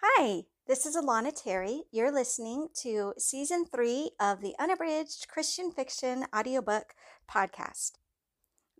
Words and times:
Hi, 0.00 0.44
this 0.68 0.86
is 0.86 0.94
Alana 0.94 1.32
Terry. 1.34 1.82
You're 1.90 2.12
listening 2.12 2.68
to 2.82 3.14
season 3.18 3.64
three 3.64 4.12
of 4.20 4.40
the 4.40 4.54
Unabridged 4.56 5.26
Christian 5.26 5.72
Fiction 5.72 6.24
audiobook 6.32 6.94
podcast. 7.28 7.94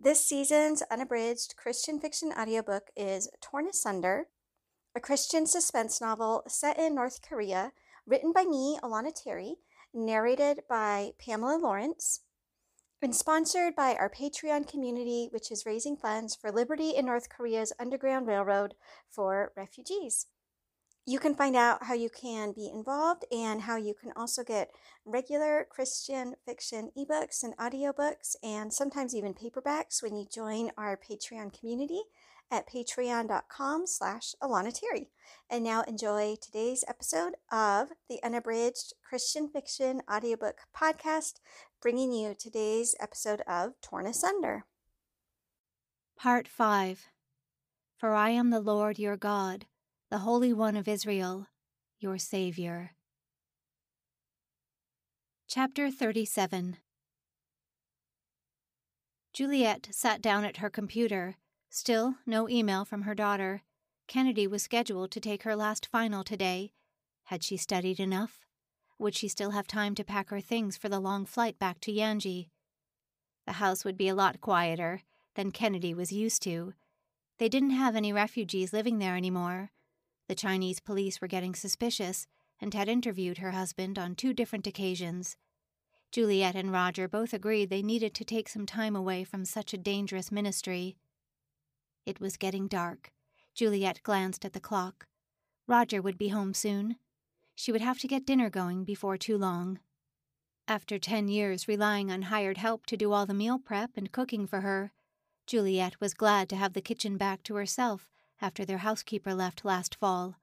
This 0.00 0.24
season's 0.24 0.80
unabridged 0.92 1.56
Christian 1.56 1.98
fiction 1.98 2.32
audiobook 2.38 2.90
is 2.96 3.28
Torn 3.40 3.66
Asunder, 3.66 4.28
a 4.94 5.00
Christian 5.00 5.44
suspense 5.44 6.01
novel 6.01 6.44
set 6.46 6.78
in 6.78 6.94
North 6.94 7.21
Korea, 7.21 7.72
written 8.06 8.30
by 8.32 8.44
me, 8.44 8.78
Alana 8.80 9.12
Terry, 9.12 9.56
narrated 9.92 10.60
by 10.71 11.14
Pamela 11.19 11.58
Lawrence, 11.58 12.21
and 13.03 13.12
sponsored 13.12 13.74
by 13.74 13.96
our 13.96 14.08
Patreon 14.08 14.71
community, 14.71 15.30
which 15.32 15.50
is 15.50 15.66
raising 15.66 15.96
funds 15.96 16.37
for 16.37 16.52
Liberty 16.52 16.91
in 16.91 17.06
North 17.06 17.28
Korea's 17.28 17.73
Underground 17.80 18.28
Railroad 18.28 18.74
for 19.10 19.52
refugees. 19.56 20.28
You 21.09 21.19
can 21.19 21.34
find 21.34 21.56
out 21.56 21.84
how 21.84 21.95
you 21.95 22.11
can 22.11 22.53
be 22.53 22.69
involved 22.69 23.25
and 23.33 23.62
how 23.62 23.77
you 23.77 23.95
can 23.95 24.12
also 24.15 24.45
get 24.45 24.73
regular 25.07 25.66
Christian 25.71 26.35
fiction 26.45 26.91
ebooks 26.99 27.43
and 27.43 27.57
audiobooks 27.57 28.37
and 28.43 28.71
sometimes 28.71 29.15
even 29.15 29.33
paperbacks 29.33 30.02
when 30.02 30.15
you 30.15 30.27
join 30.30 30.71
our 30.77 30.99
Patreon 30.99 31.59
community 31.59 32.02
at 32.51 32.69
patreon.com 32.69 33.87
slash 33.87 34.35
Alana 34.43 34.71
Terry. 34.71 35.09
And 35.49 35.65
now 35.65 35.80
enjoy 35.85 36.35
today's 36.43 36.85
episode 36.87 37.37
of 37.51 37.88
the 38.11 38.23
Unabridged 38.23 38.93
Christian 39.02 39.49
Fiction 39.49 40.02
Audiobook 40.13 40.59
Podcast, 40.77 41.37
bringing 41.80 42.13
you 42.13 42.35
today's 42.38 42.95
episode 43.01 43.41
of 43.49 43.80
Torn 43.80 44.07
Asunder. 44.07 44.66
Part 46.19 46.47
5 46.47 47.07
For 47.97 48.13
I 48.13 48.29
am 48.29 48.51
the 48.51 48.61
Lord 48.61 48.99
your 48.99 49.16
God 49.16 49.65
the 50.11 50.21
Holy 50.21 50.55
One 50.55 50.75
of 50.75 50.89
Israel, 50.89 51.48
your 51.98 52.16
Savior. 52.16 52.93
Chapter 55.46 55.91
37 55.91 56.79
Juliet 59.35 59.88
sat 59.91 60.23
down 60.23 60.47
at 60.47 60.57
her 60.57 60.71
computer. 60.71 61.37
Still, 61.69 62.15
no 62.24 62.49
email 62.49 62.87
from 62.87 63.02
her 63.02 63.15
daughter. 63.15 63.60
Kennedy 64.06 64.47
was 64.47 64.62
scheduled 64.62 65.10
to 65.10 65.20
take 65.20 65.42
her 65.42 65.55
last 65.55 65.86
final 65.92 66.25
today. 66.25 66.72
Had 67.25 67.44
she 67.44 67.58
studied 67.58 68.00
enough? 68.00 68.47
Would 68.98 69.14
she 69.14 69.28
still 69.28 69.50
have 69.50 69.66
time 69.66 69.94
to 69.97 70.04
pack 70.04 70.30
her 70.30 70.41
things 70.41 70.78
for 70.78 70.88
the 70.88 71.00
long 71.00 71.27
flight 71.27 71.58
back 71.58 71.80
to 71.80 71.92
Yanji? 71.92 72.48
The 73.44 73.60
house 73.60 73.84
would 73.84 73.98
be 73.98 74.08
a 74.08 74.14
lot 74.14 74.41
quieter 74.41 75.02
than 75.34 75.50
Kennedy 75.50 75.92
was 75.92 76.12
used 76.12 76.42
to. 76.44 76.72
They 77.36 77.50
didn't 77.50 77.72
have 77.72 77.94
any 77.94 78.10
refugees 78.10 78.72
living 78.72 79.00
there 79.00 79.14
anymore. 79.14 79.70
The 80.28 80.34
Chinese 80.34 80.78
police 80.78 81.20
were 81.20 81.26
getting 81.26 81.54
suspicious 81.54 82.26
and 82.60 82.74
had 82.74 82.88
interviewed 82.88 83.38
her 83.38 83.52
husband 83.52 83.98
on 83.98 84.14
two 84.14 84.34
different 84.34 84.66
occasions. 84.66 85.36
Juliet 86.12 86.54
and 86.54 86.70
Roger 86.70 87.08
both 87.08 87.32
agreed 87.32 87.70
they 87.70 87.82
needed 87.82 88.14
to 88.14 88.24
take 88.24 88.48
some 88.48 88.66
time 88.66 88.94
away 88.94 89.24
from 89.24 89.44
such 89.44 89.72
a 89.72 89.78
dangerous 89.78 90.30
ministry. 90.30 90.96
It 92.04 92.20
was 92.20 92.36
getting 92.36 92.68
dark. 92.68 93.10
Juliet 93.54 94.02
glanced 94.02 94.44
at 94.44 94.52
the 94.52 94.60
clock. 94.60 95.06
Roger 95.66 96.02
would 96.02 96.18
be 96.18 96.28
home 96.28 96.52
soon. 96.52 96.96
She 97.54 97.72
would 97.72 97.80
have 97.80 97.98
to 98.00 98.08
get 98.08 98.26
dinner 98.26 98.50
going 98.50 98.84
before 98.84 99.16
too 99.16 99.38
long. 99.38 99.80
After 100.66 100.98
ten 100.98 101.28
years 101.28 101.68
relying 101.68 102.10
on 102.10 102.22
hired 102.22 102.58
help 102.58 102.84
to 102.86 102.96
do 102.96 103.12
all 103.12 103.24
the 103.24 103.34
meal 103.34 103.58
prep 103.58 103.92
and 103.96 104.12
cooking 104.12 104.46
for 104.46 104.60
her, 104.60 104.92
Juliet 105.46 105.98
was 106.00 106.12
glad 106.12 106.50
to 106.50 106.56
have 106.56 106.74
the 106.74 106.82
kitchen 106.82 107.16
back 107.16 107.42
to 107.44 107.54
herself 107.54 108.08
after 108.41 108.64
their 108.64 108.78
housekeeper 108.78 109.34
left 109.34 109.64
last 109.64 109.94
fall. 109.94 110.36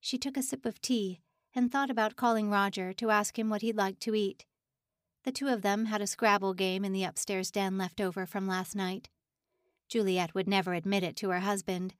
She 0.00 0.18
took 0.18 0.36
a 0.36 0.42
sip 0.42 0.64
of 0.64 0.80
tea 0.80 1.20
and 1.54 1.70
thought 1.70 1.90
about 1.90 2.16
calling 2.16 2.50
Roger 2.50 2.92
to 2.94 3.10
ask 3.10 3.38
him 3.38 3.50
what 3.50 3.62
he'd 3.62 3.76
like 3.76 3.98
to 4.00 4.14
eat. 4.14 4.46
The 5.24 5.32
two 5.32 5.48
of 5.48 5.62
them 5.62 5.86
had 5.86 6.00
a 6.00 6.06
Scrabble 6.06 6.54
game 6.54 6.84
in 6.84 6.92
the 6.92 7.04
upstairs 7.04 7.50
den 7.50 7.76
left 7.76 8.00
over 8.00 8.24
from 8.24 8.46
last 8.46 8.74
night. 8.74 9.10
Juliet 9.88 10.34
would 10.34 10.48
never 10.48 10.72
admit 10.72 11.02
it 11.02 11.16
to 11.16 11.30
her 11.30 11.40
husband, 11.40 11.94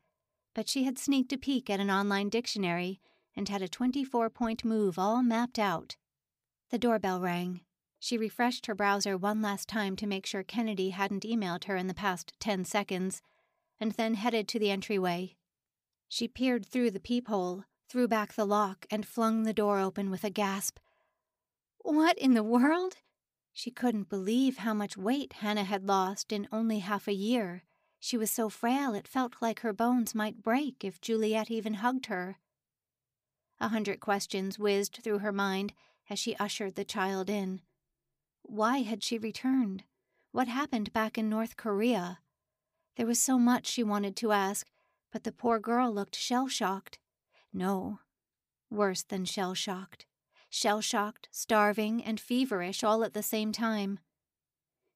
but 0.54 0.68
she 0.68 0.84
had 0.84 0.98
sneaked 0.98 1.32
a 1.32 1.38
peek 1.38 1.68
at 1.68 1.80
an 1.80 1.90
online 1.90 2.28
dictionary 2.28 3.00
and 3.36 3.48
had 3.48 3.62
a 3.62 3.68
24 3.68 4.30
point 4.30 4.64
move 4.64 4.98
all 4.98 5.22
mapped 5.22 5.58
out. 5.58 5.96
The 6.70 6.78
doorbell 6.78 7.20
rang. 7.20 7.60
She 7.98 8.16
refreshed 8.16 8.66
her 8.66 8.74
browser 8.74 9.16
one 9.18 9.42
last 9.42 9.68
time 9.68 9.96
to 9.96 10.06
make 10.06 10.24
sure 10.24 10.42
Kennedy 10.42 10.90
hadn't 10.90 11.24
emailed 11.24 11.64
her 11.64 11.76
in 11.76 11.86
the 11.86 11.94
past 11.94 12.32
10 12.40 12.64
seconds 12.64 13.20
and 13.80 13.92
then 13.92 14.14
headed 14.14 14.46
to 14.48 14.58
the 14.58 14.70
entryway. 14.70 15.34
She 16.08 16.28
peered 16.28 16.66
through 16.66 16.90
the 16.90 17.00
peephole, 17.00 17.64
threw 17.88 18.06
back 18.06 18.34
the 18.34 18.44
lock, 18.44 18.86
and 18.90 19.06
flung 19.06 19.42
the 19.42 19.52
door 19.52 19.80
open 19.80 20.10
with 20.10 20.22
a 20.22 20.30
gasp. 20.30 20.78
What 21.78 22.18
in 22.18 22.34
the 22.34 22.44
world? 22.44 22.96
She 23.52 23.70
couldn't 23.70 24.08
believe 24.08 24.58
how 24.58 24.74
much 24.74 24.96
weight 24.96 25.34
Hannah 25.34 25.64
had 25.64 25.86
lost 25.86 26.32
in 26.32 26.48
only 26.52 26.80
half 26.80 27.08
a 27.08 27.12
year. 27.12 27.64
She 27.98 28.16
was 28.16 28.30
so 28.30 28.48
frail 28.48 28.94
it 28.94 29.08
felt 29.08 29.34
like 29.40 29.60
her 29.60 29.72
bones 29.72 30.14
might 30.14 30.42
break 30.42 30.84
if 30.84 31.00
Juliet 31.00 31.50
even 31.50 31.74
hugged 31.74 32.06
her. 32.06 32.38
A 33.60 33.68
hundred 33.68 34.00
questions 34.00 34.58
whizzed 34.58 35.00
through 35.02 35.18
her 35.18 35.32
mind 35.32 35.74
as 36.08 36.18
she 36.18 36.36
ushered 36.36 36.76
the 36.76 36.84
child 36.84 37.28
in. 37.28 37.60
Why 38.42 38.78
had 38.78 39.04
she 39.04 39.18
returned? 39.18 39.84
What 40.32 40.48
happened 40.48 40.92
back 40.92 41.18
in 41.18 41.28
North 41.28 41.56
Korea? 41.56 42.20
There 43.00 43.06
was 43.06 43.18
so 43.18 43.38
much 43.38 43.66
she 43.66 43.82
wanted 43.82 44.14
to 44.16 44.30
ask, 44.30 44.66
but 45.10 45.24
the 45.24 45.32
poor 45.32 45.58
girl 45.58 45.90
looked 45.90 46.14
shell 46.14 46.48
shocked. 46.48 46.98
No, 47.50 48.00
worse 48.70 49.02
than 49.02 49.24
shell 49.24 49.54
shocked. 49.54 50.04
Shell 50.50 50.82
shocked, 50.82 51.26
starving, 51.30 52.04
and 52.04 52.20
feverish 52.20 52.84
all 52.84 53.02
at 53.02 53.14
the 53.14 53.22
same 53.22 53.52
time. 53.52 54.00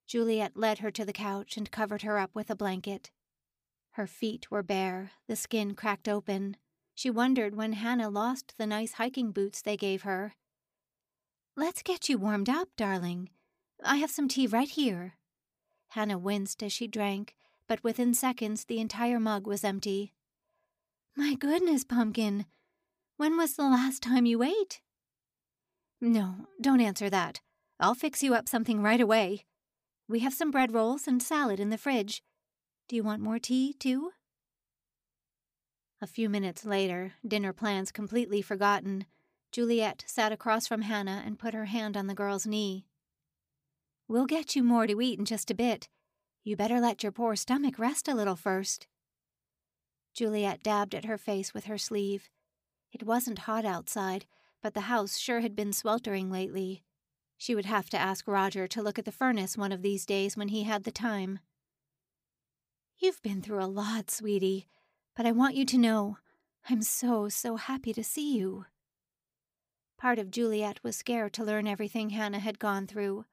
Juliet 0.07 0.55
led 0.55 0.81
her 0.81 0.91
to 0.91 1.07
the 1.07 1.15
couch 1.15 1.57
and 1.57 1.71
covered 1.71 2.03
her 2.03 2.19
up 2.19 2.35
with 2.35 2.51
a 2.51 2.55
blanket. 2.55 3.11
Her 3.93 4.07
feet 4.07 4.51
were 4.51 4.63
bare, 4.63 5.13
the 5.27 5.35
skin 5.35 5.75
cracked 5.75 6.07
open. 6.07 6.59
She 6.95 7.09
wondered 7.09 7.55
when 7.55 7.73
Hannah 7.73 8.11
lost 8.11 8.59
the 8.59 8.67
nice 8.67 8.93
hiking 8.93 9.33
boots 9.33 9.63
they 9.63 9.79
gave 9.79 10.03
her. 10.03 10.35
Let's 11.57 11.81
get 11.81 12.11
you 12.11 12.19
warmed 12.19 12.51
up, 12.51 12.69
darling. 12.77 13.31
I 13.83 13.97
have 13.97 14.11
some 14.11 14.29
tea 14.29 14.47
right 14.47 14.69
here. 14.69 15.15
Hannah 15.93 16.19
winced 16.19 16.63
as 16.63 16.71
she 16.71 16.87
drank, 16.87 17.35
but 17.69 17.83
within 17.85 18.15
seconds 18.15 18.65
the 18.65 18.81
entire 18.81 19.21
mug 19.21 19.47
was 19.47 19.65
empty. 19.65 20.13
My 21.17 21.35
goodness, 21.35 21.85
Pumpkin! 21.85 22.47
When 23.17 23.37
was 23.37 23.55
the 23.55 23.63
last 23.63 24.03
time 24.03 24.27
you 24.27 24.43
ate? 24.43 24.81
No, 26.01 26.49
don't 26.61 26.81
answer 26.81 27.09
that. 27.09 27.41
I'll 27.79 27.95
fix 27.95 28.23
you 28.23 28.35
up 28.35 28.49
something 28.49 28.83
right 28.83 29.01
away. 29.01 29.45
We 30.09 30.21
have 30.21 30.35
some 30.35 30.51
bread 30.51 30.75
rolls 30.75 31.07
and 31.07 31.23
salad 31.23 31.61
in 31.61 31.71
the 31.71 31.79
fridge. 31.79 32.23
Do 32.89 32.97
you 32.97 33.03
want 33.03 33.23
more 33.23 33.39
tea, 33.39 33.73
too? 33.73 34.11
A 36.03 36.07
few 36.07 36.29
minutes 36.29 36.65
later, 36.65 37.15
dinner 37.27 37.53
plans 37.53 37.91
completely 37.91 38.43
forgotten, 38.43 39.07
Juliet 39.55 40.03
sat 40.09 40.33
across 40.33 40.67
from 40.67 40.83
Hannah 40.83 41.23
and 41.25 41.39
put 41.39 41.55
her 41.55 41.67
hand 41.67 41.97
on 41.97 42.09
the 42.09 42.15
girl's 42.15 42.45
knee. 42.45 42.87
We'll 44.09 44.27
get 44.27 44.57
you 44.57 44.65
more 44.65 44.89
to 44.89 45.01
eat 45.01 45.19
in 45.19 45.25
just 45.25 45.49
a 45.49 45.55
bit. 45.55 45.89
You 46.45 46.57
better 46.57 46.79
let 46.79 47.03
your 47.03 47.11
poor 47.11 47.37
stomach 47.37 47.79
rest 47.79 48.07
a 48.07 48.15
little 48.15 48.37
first. 48.37 48.87
Juliet 50.13 50.63
dabbed 50.63 50.95
at 50.95 51.07
her 51.07 51.17
face 51.17 51.55
with 51.55 51.65
her 51.65 51.79
sleeve. 51.79 52.29
It 52.93 53.03
wasn't 53.03 53.41
hot 53.41 53.65
outside, 53.65 54.27
but 54.63 54.75
the 54.75 54.83
house 54.83 55.17
sure 55.17 55.41
had 55.41 55.57
been 55.57 55.73
sweltering 55.73 56.31
lately. 56.31 56.85
She 57.39 57.55
would 57.55 57.65
have 57.65 57.89
to 57.91 57.99
ask 57.99 58.29
Roger 58.29 58.69
to 58.69 58.83
look 58.83 58.99
at 58.99 59.07
the 59.07 59.11
furnace 59.11 59.57
one 59.57 59.73
of 59.73 59.81
these 59.81 60.05
days 60.05 60.37
when 60.37 60.49
he 60.49 60.65
had 60.65 60.85
the 60.85 60.93
time. 60.93 61.41
You've 62.99 63.23
been 63.23 63.41
through 63.41 63.65
a 63.65 63.67
lot, 63.67 64.11
sweetie, 64.11 64.67
but 65.17 65.25
I 65.27 65.33
want 65.33 65.57
you 65.57 65.65
to 65.65 65.79
know 65.79 66.19
I'm 66.69 66.83
so, 66.83 67.29
so 67.29 67.57
happy 67.57 67.93
to 67.95 68.05
see 68.05 68.37
you. 68.37 68.67
Part 69.99 70.19
of 70.19 70.31
Juliet 70.31 70.81
was 70.83 70.95
scared 70.95 71.33
to 71.35 71.45
learn 71.45 71.67
everything 71.67 72.11
Hannah 72.11 72.39
had 72.39 72.59
gone 72.59 72.87
through. 72.87 73.25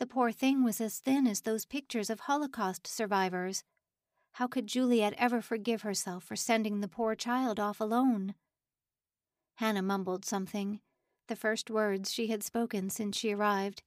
The 0.00 0.06
poor 0.06 0.32
thing 0.32 0.64
was 0.64 0.80
as 0.80 0.98
thin 0.98 1.26
as 1.26 1.42
those 1.42 1.66
pictures 1.66 2.08
of 2.08 2.20
Holocaust 2.20 2.86
survivors. 2.86 3.64
How 4.32 4.46
could 4.46 4.66
Juliet 4.66 5.12
ever 5.18 5.42
forgive 5.42 5.82
herself 5.82 6.24
for 6.24 6.36
sending 6.36 6.80
the 6.80 6.88
poor 6.88 7.14
child 7.14 7.60
off 7.60 7.82
alone? 7.82 8.34
Hannah 9.56 9.82
mumbled 9.82 10.24
something, 10.24 10.80
the 11.28 11.36
first 11.36 11.70
words 11.70 12.10
she 12.10 12.28
had 12.28 12.42
spoken 12.42 12.88
since 12.88 13.18
she 13.18 13.34
arrived, 13.34 13.82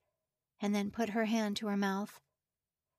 and 0.62 0.76
then 0.76 0.92
put 0.92 1.10
her 1.10 1.26
hand 1.26 1.58
to 1.58 1.68
her 1.68 1.76
mouth. 1.76 2.20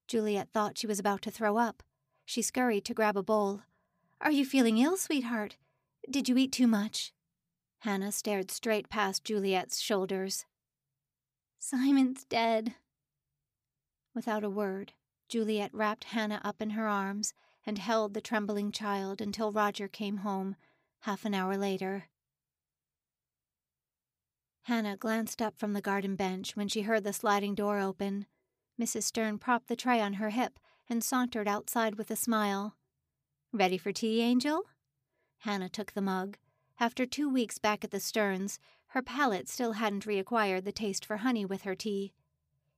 Juliet 0.09 0.49
thought 0.53 0.77
she 0.77 0.89
was 0.89 0.99
about 0.99 1.23
to 1.23 1.31
throw 1.31 1.57
up. 1.57 1.85
She 2.25 2.43
scurried 2.43 2.85
to 2.87 2.95
grab 2.95 3.17
a 3.17 3.23
bowl. 3.23 3.63
Are 4.21 4.33
you 4.33 4.45
feeling 4.45 4.79
ill, 4.79 4.97
sweetheart? 4.97 5.57
Did 6.11 6.29
you 6.29 6.37
eat 6.37 6.51
too 6.51 6.67
much? 6.67 7.13
Hannah 7.83 8.11
stared 8.11 8.51
straight 8.51 8.89
past 8.89 9.23
Juliet's 9.23 9.81
shoulders. 9.81 10.47
Simon's 11.61 12.25
dead, 12.25 12.75
Without 14.15 14.45
a 14.45 14.51
word, 14.51 14.93
Juliet 15.29 15.75
wrapped 15.75 16.05
Hannah 16.05 16.41
up 16.45 16.63
in 16.63 16.71
her 16.71 16.87
arms 16.87 17.35
and 17.67 17.79
held 17.79 18.15
the 18.15 18.21
trembling 18.21 18.71
child 18.71 19.21
until 19.21 19.51
Roger 19.51 19.89
came 19.89 20.19
home, 20.19 20.55
half 21.01 21.25
an 21.25 21.35
hour 21.35 21.57
later. 21.57 22.05
Hannah 24.63 24.97
glanced 24.97 25.43
up 25.43 25.59
from 25.59 25.73
the 25.73 25.83
garden 25.83 26.15
bench 26.15 26.57
when 26.57 26.69
she 26.69 26.83
heard 26.83 27.05
the 27.05 27.13
sliding 27.13 27.55
door 27.55 27.81
open. 27.81 28.27
Mrs. 28.81 29.03
Stern 29.03 29.39
propped 29.39 29.67
the 29.69 29.77
tray 29.77 30.01
on 30.01 30.15
her 30.15 30.31
hip 30.31 30.59
and 30.89 31.03
sauntered 31.03 31.49
outside 31.49 31.97
with 31.97 32.11
a 32.11 32.17
smile. 32.17 32.77
Ready 33.53 33.79
for 33.79 33.93
tea, 33.93 34.21
Angel? 34.21 34.65
Hannah 35.39 35.69
took 35.69 35.93
the 35.93 36.01
mug. 36.01 36.39
After 36.79 37.05
two 37.05 37.29
weeks 37.29 37.59
back 37.59 37.85
at 37.85 37.91
the 37.91 38.01
Sterns, 38.01 38.59
her 38.89 39.03
palate 39.03 39.49
still 39.49 39.73
hadn't 39.73 40.07
reacquired 40.07 40.65
the 40.65 40.73
taste 40.73 41.05
for 41.05 41.19
honey 41.19 41.45
with 41.45 41.63
her 41.63 41.75
tea. 41.75 42.13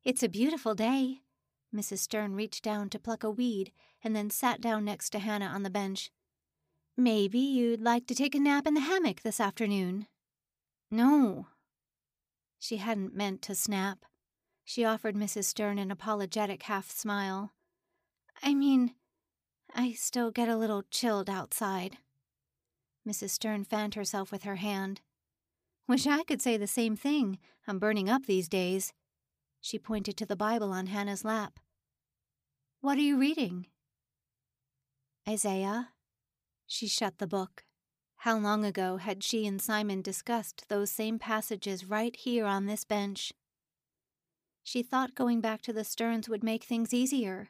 It's 0.04 0.22
a 0.22 0.28
beautiful 0.28 0.74
day. 0.74 1.20
Mrs. 1.76 1.98
Stern 1.98 2.34
reached 2.34 2.64
down 2.64 2.88
to 2.90 2.98
pluck 2.98 3.22
a 3.22 3.30
weed 3.30 3.72
and 4.02 4.16
then 4.16 4.30
sat 4.30 4.60
down 4.60 4.84
next 4.84 5.10
to 5.10 5.18
Hannah 5.18 5.46
on 5.46 5.62
the 5.62 5.70
bench. 5.70 6.10
Maybe 6.96 7.38
you'd 7.38 7.82
like 7.82 8.06
to 8.06 8.14
take 8.14 8.34
a 8.34 8.40
nap 8.40 8.66
in 8.66 8.74
the 8.74 8.80
hammock 8.80 9.20
this 9.20 9.40
afternoon. 9.40 10.06
No. 10.90 11.48
She 12.58 12.78
hadn't 12.78 13.14
meant 13.14 13.42
to 13.42 13.54
snap. 13.54 14.06
She 14.64 14.84
offered 14.84 15.14
Mrs. 15.14 15.44
Stern 15.44 15.78
an 15.78 15.90
apologetic 15.90 16.62
half 16.62 16.90
smile. 16.90 17.52
I 18.42 18.54
mean, 18.54 18.94
I 19.74 19.92
still 19.92 20.30
get 20.30 20.48
a 20.48 20.56
little 20.56 20.84
chilled 20.90 21.28
outside. 21.28 21.98
Mrs. 23.06 23.30
Stern 23.30 23.64
fanned 23.64 23.94
herself 23.94 24.32
with 24.32 24.44
her 24.44 24.56
hand. 24.56 25.02
Wish 25.86 26.06
I 26.06 26.24
could 26.24 26.40
say 26.40 26.56
the 26.56 26.66
same 26.66 26.96
thing. 26.96 27.38
I'm 27.68 27.78
burning 27.78 28.08
up 28.08 28.26
these 28.26 28.48
days. 28.48 28.92
She 29.60 29.78
pointed 29.78 30.16
to 30.16 30.26
the 30.26 30.34
Bible 30.34 30.72
on 30.72 30.86
Hannah's 30.86 31.24
lap. 31.24 31.60
What 32.86 32.98
are 32.98 33.00
you 33.00 33.18
reading? 33.18 33.66
Isaiah. 35.28 35.88
She 36.68 36.86
shut 36.86 37.18
the 37.18 37.26
book. 37.26 37.64
How 38.18 38.38
long 38.38 38.64
ago 38.64 38.98
had 38.98 39.24
she 39.24 39.44
and 39.44 39.60
Simon 39.60 40.02
discussed 40.02 40.68
those 40.68 40.88
same 40.92 41.18
passages 41.18 41.84
right 41.84 42.14
here 42.14 42.46
on 42.46 42.66
this 42.66 42.84
bench? 42.84 43.32
She 44.62 44.84
thought 44.84 45.16
going 45.16 45.40
back 45.40 45.62
to 45.62 45.72
the 45.72 45.82
Sterns 45.82 46.28
would 46.28 46.44
make 46.44 46.62
things 46.62 46.94
easier. 46.94 47.48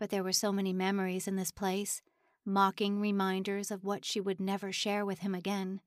But 0.00 0.08
there 0.08 0.24
were 0.24 0.32
so 0.32 0.50
many 0.50 0.72
memories 0.72 1.28
in 1.28 1.36
this 1.36 1.50
place, 1.50 2.00
mocking 2.46 2.98
reminders 2.98 3.70
of 3.70 3.84
what 3.84 4.06
she 4.06 4.18
would 4.18 4.40
never 4.40 4.72
share 4.72 5.04
with 5.04 5.18
him 5.18 5.34
again. 5.34 5.82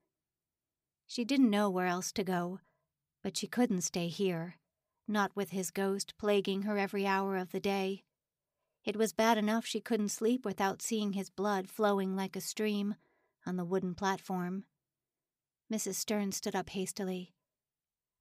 She 1.08 1.26
didn't 1.26 1.50
know 1.50 1.68
where 1.68 1.88
else 1.88 2.12
to 2.12 2.24
go, 2.24 2.60
but 3.24 3.38
she 3.38 3.48
couldn't 3.48 3.82
stay 3.82 4.08
here, 4.08 4.58
not 5.08 5.32
with 5.36 5.50
his 5.50 5.72
ghost 5.72 6.14
plaguing 6.20 6.62
her 6.62 6.78
every 6.78 7.08
hour 7.08 7.38
of 7.38 7.52
the 7.52 7.60
day. 7.60 8.04
It 8.88 8.95
was 8.95 9.12
bad 9.12 9.38
enough 9.38 9.66
she 9.66 9.81
couldn't 9.81 10.10
sleep 10.10 10.45
without 10.45 10.81
seeing 10.81 11.12
his 11.12 11.30
blood 11.30 11.69
flowing 11.69 12.16
like 12.16 12.38
a 12.38 12.42
stream 12.42 12.95
on 13.45 13.57
the 13.57 13.66
wooden 13.66 13.94
platform. 13.94 14.63
Mrs. 15.69 15.95
Stern 15.95 16.31
stood 16.31 16.56
up 16.56 16.69
hastily. 16.69 17.34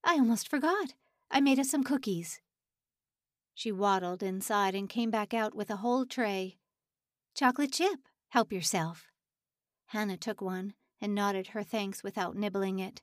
I 0.02 0.14
almost 0.14 0.48
forgot. 0.48 0.94
I 1.30 1.40
made 1.40 1.60
us 1.60 1.70
some 1.70 1.84
cookies. 1.84 2.40
She 3.54 3.70
waddled 3.70 4.24
inside 4.24 4.74
and 4.74 4.88
came 4.88 5.08
back 5.08 5.32
out 5.32 5.54
with 5.54 5.70
a 5.70 5.76
whole 5.76 6.04
tray. 6.04 6.58
Chocolate 7.32 7.72
chip. 7.72 8.00
Help 8.30 8.52
yourself. 8.52 9.06
Hannah 9.90 10.16
took 10.16 10.40
one 10.40 10.74
and 11.00 11.14
nodded 11.14 11.48
her 11.48 11.62
thanks 11.62 12.02
without 12.02 12.34
nibbling 12.34 12.80
it. 12.80 13.02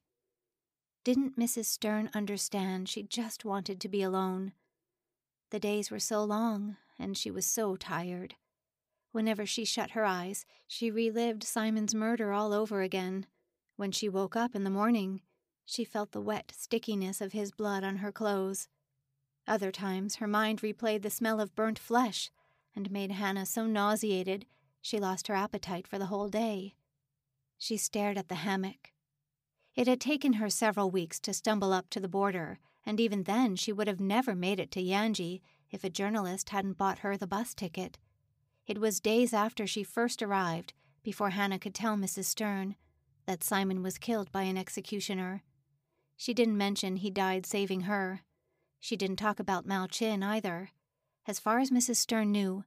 Didn't 1.05 1.39
Mrs. 1.39 1.65
Stern 1.65 2.09
understand 2.13 2.89
she 2.89 3.03
just 3.03 3.45
wanted 3.45 3.79
to 3.79 3.87
be 3.87 4.01
alone? 4.01 4.51
The 5.51 5.61
days 5.61 5.89
were 5.89 5.99
so 5.99 6.25
long, 6.25 6.75
and 7.03 7.17
she 7.17 7.29
was 7.29 7.45
so 7.45 7.75
tired. 7.75 8.35
Whenever 9.11 9.45
she 9.45 9.65
shut 9.65 9.91
her 9.91 10.05
eyes, 10.05 10.45
she 10.67 10.89
relived 10.89 11.43
Simon's 11.43 11.93
murder 11.93 12.31
all 12.31 12.53
over 12.53 12.81
again. 12.81 13.27
When 13.75 13.91
she 13.91 14.07
woke 14.07 14.35
up 14.35 14.55
in 14.55 14.63
the 14.63 14.69
morning, 14.69 15.21
she 15.65 15.83
felt 15.83 16.13
the 16.13 16.21
wet 16.21 16.53
stickiness 16.55 17.19
of 17.19 17.33
his 17.33 17.51
blood 17.51 17.83
on 17.83 17.97
her 17.97 18.11
clothes. 18.11 18.69
Other 19.45 19.71
times, 19.71 20.15
her 20.15 20.27
mind 20.27 20.61
replayed 20.61 21.01
the 21.01 21.09
smell 21.09 21.41
of 21.41 21.55
burnt 21.55 21.77
flesh 21.77 22.31
and 22.73 22.89
made 22.89 23.11
Hannah 23.11 23.45
so 23.45 23.67
nauseated 23.67 24.45
she 24.81 24.97
lost 24.97 25.27
her 25.27 25.35
appetite 25.35 25.87
for 25.87 25.99
the 25.99 26.07
whole 26.07 26.29
day. 26.29 26.73
She 27.57 27.77
stared 27.77 28.17
at 28.17 28.29
the 28.29 28.35
hammock. 28.35 28.93
It 29.75 29.87
had 29.87 29.99
taken 30.01 30.33
her 30.33 30.49
several 30.49 30.89
weeks 30.89 31.19
to 31.21 31.33
stumble 31.33 31.73
up 31.73 31.89
to 31.91 31.99
the 31.99 32.07
border, 32.07 32.59
and 32.85 32.99
even 32.99 33.23
then 33.23 33.55
she 33.55 33.73
would 33.73 33.87
have 33.87 33.99
never 33.99 34.35
made 34.35 34.59
it 34.59 34.71
to 34.71 34.81
Yanji 34.81 35.41
if 35.73 35.83
a 35.83 35.89
journalist 35.89 36.51
hadn't 36.51 36.77
bought 36.77 36.99
her 36.99 37.17
the 37.17 37.27
bus 37.27 37.53
ticket. 37.53 37.97
It 38.65 38.79
was 38.79 38.99
days 38.99 39.33
after 39.33 39.67
she 39.67 39.83
first 39.83 40.21
arrived 40.21 40.73
before 41.03 41.31
Hannah 41.31 41.59
could 41.59 41.75
tell 41.75 41.97
Mrs. 41.97 42.25
Stern 42.25 42.75
that 43.25 43.43
Simon 43.43 43.81
was 43.81 43.97
killed 43.97 44.31
by 44.31 44.43
an 44.43 44.57
executioner. 44.57 45.43
She 46.15 46.33
didn't 46.33 46.57
mention 46.57 46.97
he 46.97 47.09
died 47.09 47.45
saving 47.45 47.81
her. 47.81 48.21
She 48.79 48.95
didn't 48.95 49.17
talk 49.17 49.39
about 49.39 49.65
Mao 49.65 49.87
Chin 49.87 50.23
either. 50.23 50.69
As 51.25 51.39
far 51.39 51.59
as 51.59 51.71
Mrs. 51.71 51.97
Stern 51.97 52.31
knew, 52.31 52.63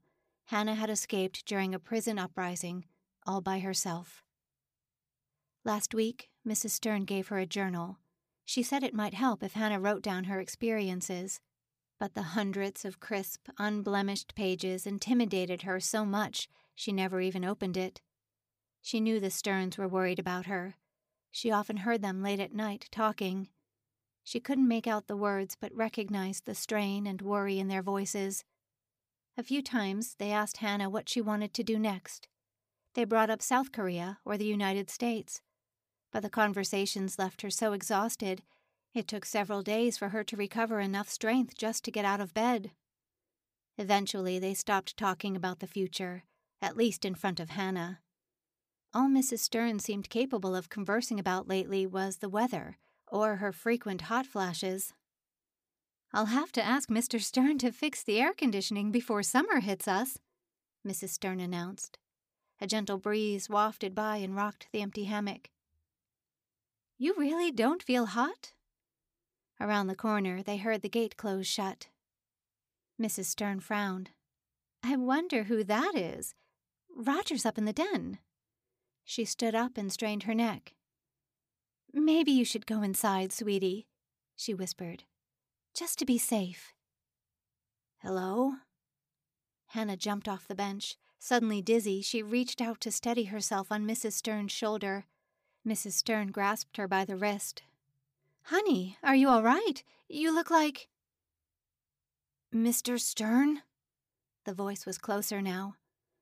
Hannah 0.47 0.75
had 0.75 0.91
escaped 0.91 1.47
during 1.47 1.75
a 1.75 1.79
prison 1.79 2.19
uprising, 2.19 2.85
all 3.26 3.41
by 3.41 3.61
herself. 3.61 4.23
Last 5.64 5.94
week, 5.94 6.31
Mrs. 6.47 6.70
Stern 6.70 7.05
gave 7.05 7.29
her 7.29 7.38
a 7.38 7.47
journal. 7.47 7.99
She 8.44 8.62
said 8.62 8.82
it 8.82 8.94
might 8.94 9.14
help 9.14 9.43
if 9.43 9.55
Hannah 9.55 9.81
wrote 9.81 10.02
down 10.02 10.25
her 10.25 10.41
experiences. 10.41 11.41
But 11.98 12.14
the 12.14 12.22
hundreds 12.22 12.84
of 12.84 13.00
crisp, 13.00 13.48
unblemished 13.58 14.34
pages 14.34 14.87
intimidated 14.87 15.62
her 15.62 15.81
so 15.81 16.04
much 16.04 16.48
she 16.75 16.93
never 16.93 17.20
even 17.20 17.44
opened 17.44 17.76
it. 17.76 18.00
She 18.82 19.00
knew 19.00 19.19
the 19.19 19.31
Sterns 19.31 19.78
were 19.78 19.88
worried 19.88 20.19
about 20.19 20.46
her, 20.46 20.76
she 21.37 21.50
often 21.50 21.76
heard 21.76 22.00
them 22.00 22.22
late 22.22 22.40
at 22.40 22.54
night 22.54 22.88
talking. 22.90 23.48
She 24.25 24.40
couldn't 24.40 24.66
make 24.66 24.87
out 24.87 25.06
the 25.06 25.19
words, 25.19 25.54
but 25.54 25.76
recognized 25.76 26.46
the 26.46 26.54
strain 26.54 27.06
and 27.06 27.20
worry 27.20 27.58
in 27.58 27.69
their 27.69 27.82
voices. 27.82 28.42
A 29.37 29.42
few 29.42 29.60
times 29.60 30.14
they 30.19 30.32
asked 30.32 30.56
Hannah 30.56 30.88
what 30.88 31.10
she 31.10 31.20
wanted 31.20 31.52
to 31.52 31.62
do 31.62 31.78
next. 31.78 32.26
They 32.94 33.04
brought 33.04 33.28
up 33.28 33.42
South 33.42 33.70
Korea 33.70 34.19
or 34.25 34.38
the 34.38 34.46
United 34.46 34.88
States. 34.88 35.42
But 36.10 36.22
the 36.22 36.31
conversations 36.31 37.19
left 37.19 37.42
her 37.42 37.50
so 37.50 37.75
exhausted, 37.75 38.42
it 38.96 39.06
took 39.06 39.26
several 39.26 39.62
days 39.62 39.98
for 39.98 40.08
her 40.08 40.25
to 40.25 40.37
recover 40.37 40.81
enough 40.81 41.08
strength 41.08 41.56
just 41.56 41.84
to 41.84 41.90
get 41.90 42.06
out 42.06 42.20
of 42.20 42.32
bed. 42.32 42.70
Eventually, 43.76 44.38
they 44.38 44.54
stopped 44.54 44.96
talking 44.96 45.37
about 45.37 45.60
the 45.60 45.66
future, 45.66 46.25
at 46.62 46.78
least 46.78 47.04
in 47.04 47.14
front 47.14 47.38
of 47.38 47.50
Hannah. 47.50 48.00
All 48.94 49.08
Mrs. 49.08 49.40
Stern 49.40 49.81
seemed 49.81 50.08
capable 50.08 50.56
of 50.56 50.70
conversing 50.70 51.20
about 51.20 51.46
lately 51.46 51.87
was 51.87 52.16
the 52.16 52.30
weather, 52.30 52.78
or 53.09 53.37
her 53.37 53.52
frequent 53.52 54.02
hot 54.02 54.25
flashes. 54.25 54.94
I'll 56.14 56.26
have 56.26 56.50
to 56.52 56.64
ask 56.64 56.88
Mr. 56.88 57.21
Stern 57.21 57.59
to 57.59 57.73
fix 57.73 58.02
the 58.02 58.18
air 58.18 58.32
conditioning 58.32 58.90
before 58.90 59.23
summer 59.23 59.61
hits 59.61 59.87
us, 59.87 60.18
Mrs. 60.87 61.11
Stern 61.11 61.40
announced. 61.40 61.99
A 62.62 62.66
gentle 62.66 62.97
breeze 62.97 63.50
wafted 63.50 63.94
by 63.94 64.16
and 64.16 64.35
rocked 64.35 64.68
the 64.73 64.80
empty 64.80 65.04
hammock. 65.04 65.50
You 66.97 67.14
really 67.18 67.50
don't 67.52 67.82
feel 67.82 68.06
hot? 68.06 68.54
Around 69.60 69.86
the 69.86 69.94
corner, 69.94 70.42
they 70.42 70.58
heard 70.58 70.82
the 70.82 70.88
gate 70.88 71.16
close 71.16 71.46
shut. 71.46 71.88
Mrs. 73.00 73.26
Stern 73.26 73.60
frowned. 73.60 74.10
I 74.82 74.96
wonder 74.96 75.44
who 75.44 75.64
that 75.64 75.94
is. 75.94 76.34
Roger's 76.94 77.46
up 77.46 77.58
in 77.58 77.64
the 77.64 77.72
den. 77.72 78.18
She 79.04 79.25
stood 79.25 79.54
up 79.54 79.76
and 79.76 79.92
strained 79.92 80.25
her 80.25 80.34
neck. 80.34 80.75
Maybe 81.92 82.32
you 82.32 82.44
should 82.44 82.66
go 82.66 82.82
inside, 82.82 83.32
sweetie, 83.32 83.86
she 84.36 84.52
whispered, 84.52 85.04
just 85.75 85.98
to 85.98 86.04
be 86.04 86.18
safe. 86.18 86.72
Hello? 87.98 88.54
Hannah 89.68 89.96
jumped 89.96 90.28
off 90.28 90.46
the 90.46 90.54
bench. 90.54 90.96
Suddenly 91.18 91.62
dizzy, 91.62 92.02
she 92.02 92.22
reached 92.22 92.60
out 92.60 92.80
to 92.82 92.90
steady 92.90 93.25
herself 93.25 93.72
on 93.72 93.86
Mrs. 93.86 94.12
Stern's 94.12 94.52
shoulder. 94.52 95.06
Mrs. 95.66 95.92
Stern 95.92 96.30
grasped 96.30 96.76
her 96.76 96.86
by 96.86 97.04
the 97.04 97.16
wrist. 97.16 97.62
Honey, 98.50 98.97
are 99.03 99.17
you 99.17 99.29
all 99.29 99.43
right? 99.43 99.83
You 100.09 100.33
look 100.33 100.53
like. 100.53 100.88
Mr. 102.55 103.00
Stern? 103.00 103.62
The 104.45 104.55
voice 104.55 104.87
was 104.87 104.99
closer 104.99 105.43
now. 105.43 105.75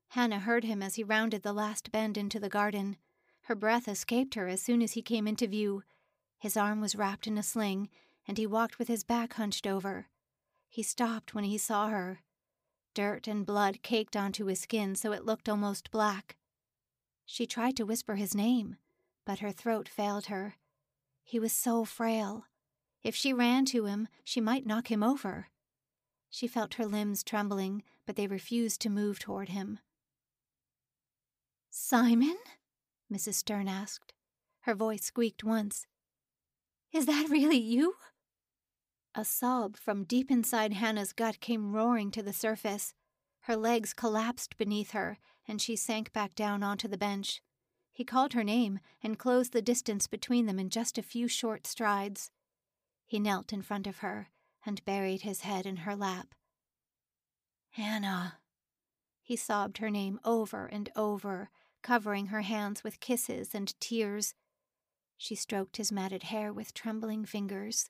Hannah 0.07 0.39
heard 0.39 0.63
him 0.63 0.81
as 0.81 0.95
he 0.95 1.03
rounded 1.03 1.43
the 1.43 1.53
last 1.53 1.91
bend 1.91 2.17
into 2.17 2.39
the 2.39 2.49
garden. 2.49 2.97
Her 3.43 3.53
breath 3.53 3.87
escaped 3.87 4.33
her 4.33 4.47
as 4.47 4.59
soon 4.59 4.81
as 4.81 4.93
he 4.93 5.03
came 5.03 5.27
into 5.27 5.45
view. 5.45 5.83
His 6.39 6.57
arm 6.57 6.81
was 6.81 6.95
wrapped 6.95 7.27
in 7.27 7.37
a 7.37 7.43
sling, 7.43 7.89
and 8.27 8.39
he 8.39 8.47
walked 8.47 8.79
with 8.79 8.87
his 8.87 9.03
back 9.03 9.33
hunched 9.33 9.67
over. 9.67 10.07
He 10.67 10.81
stopped 10.81 11.35
when 11.35 11.43
he 11.43 11.59
saw 11.59 11.89
her. 11.89 12.21
Dirt 12.95 13.27
and 13.27 13.45
blood 13.45 13.83
caked 13.83 14.15
onto 14.15 14.45
his 14.45 14.61
skin 14.61 14.95
so 14.95 15.11
it 15.11 15.25
looked 15.25 15.47
almost 15.47 15.91
black. 15.91 16.37
She 17.23 17.45
tried 17.45 17.77
to 17.77 17.85
whisper 17.85 18.15
his 18.15 18.33
name, 18.33 18.77
but 19.27 19.39
her 19.39 19.51
throat 19.51 19.87
failed 19.87 20.25
her. 20.25 20.55
He 21.25 21.39
was 21.39 21.51
so 21.51 21.83
frail. 21.85 22.45
If 23.03 23.15
she 23.15 23.33
ran 23.33 23.65
to 23.65 23.85
him, 23.85 24.07
she 24.23 24.39
might 24.39 24.67
knock 24.67 24.91
him 24.91 25.01
over. 25.01 25.47
She 26.29 26.47
felt 26.47 26.75
her 26.75 26.85
limbs 26.85 27.23
trembling, 27.23 27.83
but 28.05 28.15
they 28.15 28.27
refused 28.27 28.79
to 28.81 28.89
move 28.89 29.17
toward 29.17 29.49
him. 29.49 29.79
Simon? 31.71 32.37
Mrs. 33.11 33.33
Stern 33.33 33.67
asked. 33.67 34.13
Her 34.61 34.75
voice 34.75 35.03
squeaked 35.03 35.43
once. 35.43 35.87
Is 36.93 37.07
that 37.07 37.29
really 37.29 37.57
you? 37.57 37.95
A 39.15 39.25
sob 39.25 39.77
from 39.77 40.03
deep 40.03 40.29
inside 40.29 40.73
Hannah's 40.73 41.11
gut 41.11 41.39
came 41.39 41.73
roaring 41.73 42.11
to 42.11 42.21
the 42.21 42.33
surface. 42.33 42.93
Her 43.41 43.55
legs 43.55 43.93
collapsed 43.93 44.57
beneath 44.57 44.91
her, 44.91 45.17
and 45.47 45.59
she 45.61 45.75
sank 45.75 46.13
back 46.13 46.35
down 46.35 46.63
onto 46.63 46.87
the 46.87 46.97
bench. 46.97 47.41
He 47.95 48.03
called 48.03 48.33
her 48.33 48.43
name 48.43 48.81
and 49.01 49.17
closed 49.17 49.53
the 49.53 49.61
distance 49.61 50.05
between 50.05 50.47
them 50.47 50.59
in 50.59 50.69
just 50.69 50.97
a 50.97 51.01
few 51.01 51.29
short 51.29 51.65
strides. 51.65 52.29
He 53.05 53.19
knelt 53.19 53.53
in 53.53 53.61
front 53.61 53.87
of 53.87 53.99
her 53.99 54.31
and 54.65 54.83
buried 54.83 55.21
his 55.21 55.41
head 55.41 55.65
in 55.65 55.77
her 55.77 55.95
lap. 55.95 56.35
Hannah. 57.69 58.39
He 59.21 59.37
sobbed 59.37 59.77
her 59.77 59.89
name 59.89 60.19
over 60.25 60.65
and 60.65 60.89
over, 60.93 61.49
covering 61.81 62.27
her 62.27 62.41
hands 62.41 62.83
with 62.83 62.99
kisses 62.99 63.55
and 63.55 63.73
tears. 63.79 64.33
She 65.15 65.35
stroked 65.35 65.77
his 65.77 65.89
matted 65.89 66.23
hair 66.23 66.51
with 66.51 66.73
trembling 66.73 67.23
fingers. 67.23 67.89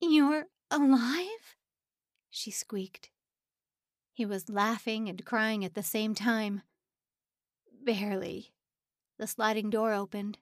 You're 0.00 0.46
alive? 0.70 1.56
She 2.30 2.52
squeaked. 2.52 3.10
He 4.12 4.24
was 4.24 4.48
laughing 4.48 5.08
and 5.08 5.24
crying 5.24 5.64
at 5.64 5.74
the 5.74 5.82
same 5.82 6.14
time. 6.14 6.62
Barely. 7.82 8.53
The 9.18 9.26
sliding 9.26 9.70
door 9.70 9.92
opened. 9.92 10.38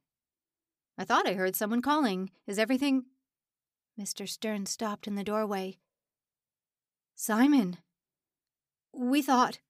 I 0.97 1.05
thought 1.05 1.27
I 1.27 1.35
heard 1.35 1.57
someone 1.57 1.83
calling. 1.83 2.31
Is 2.47 2.59
everything. 2.59 3.05
Mr. 3.99 4.29
Stern 4.29 4.67
stopped 4.67 5.07
in 5.07 5.15
the 5.15 5.25
doorway. 5.25 5.79
Simon! 7.15 7.79
We 8.93 9.23
thought. 9.23 9.61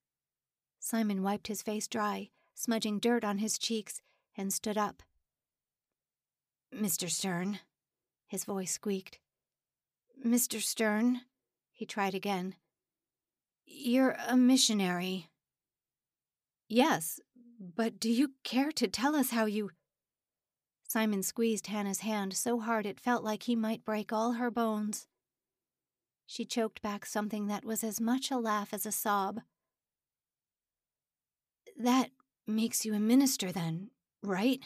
Simon 0.79 1.23
wiped 1.23 1.49
his 1.49 1.63
face 1.63 1.87
dry, 1.87 2.31
smudging 2.55 2.99
dirt 2.99 3.25
on 3.25 3.39
his 3.39 3.59
cheeks, 3.59 4.01
and 4.37 4.53
stood 4.53 4.79
up. 4.79 5.03
Mr. 6.75 7.11
Stern, 7.11 7.61
his 8.27 8.45
voice 8.45 8.73
squeaked. 8.73 9.19
Mr. 10.27 10.61
Stern, 10.61 11.23
he 11.73 11.85
tried 11.85 12.15
again. 12.15 12.55
You're 13.67 14.17
a 14.27 14.37
missionary. 14.37 15.29
Yes, 16.69 17.21
but 17.63 18.01
do 18.01 18.11
you 18.11 18.33
care 18.43 18.73
to 18.73 18.89
tell 18.89 19.15
us 19.15 19.31
how 19.31 19.47
you. 19.47 19.71
Simon 20.83 21.23
squeezed 21.23 21.69
Hannah's 21.69 22.01
hand 22.01 22.35
so 22.35 22.59
hard 22.61 22.85
it 22.85 23.01
felt 23.01 23.23
like 23.23 23.45
he 23.45 23.55
might 23.55 23.85
break 23.85 24.13
all 24.13 24.33
her 24.33 24.51
bones. 24.51 25.07
She 26.27 26.45
choked 26.45 26.83
back 26.83 27.07
something 27.07 27.47
that 27.47 27.65
was 27.65 27.85
as 27.85 28.01
much 28.01 28.31
a 28.31 28.37
laugh 28.37 28.75
as 28.75 28.85
a 28.85 28.93
sob. 28.93 29.41
That 31.77 32.11
makes 32.47 32.85
you 32.85 32.95
a 32.95 33.01
minister, 33.01 33.53
then, 33.53 33.91
right? 34.23 34.61